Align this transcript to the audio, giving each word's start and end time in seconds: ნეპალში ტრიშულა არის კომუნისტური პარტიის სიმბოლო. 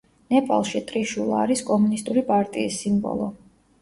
ნეპალში 0.35 0.81
ტრიშულა 0.91 1.37
არის 1.47 1.63
კომუნისტური 1.67 2.25
პარტიის 2.31 2.81
სიმბოლო. 2.85 3.29